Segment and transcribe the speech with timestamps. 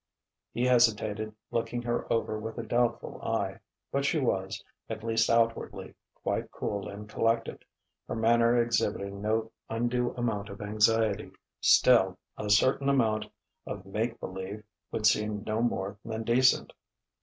[0.51, 3.59] He hesitated, looking her over with a doubtful eye.
[3.91, 5.93] But she was, at least outwardly,
[6.23, 7.63] quite cool and collected,
[8.07, 11.29] her manner exhibiting no undue amount of anxiety.
[11.59, 13.27] Still, a certain amount
[13.67, 16.73] of make believe would seem no more than decent....